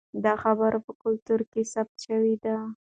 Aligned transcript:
دا 0.25 0.33
خبره 0.43 0.77
په 0.85 0.91
کلتور 1.03 1.39
کې 1.51 1.61
ثابته 1.73 1.99
شوې 2.05 2.35
ده. 2.43 2.55